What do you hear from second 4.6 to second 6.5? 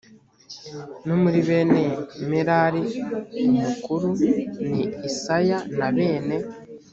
ni asaya na bene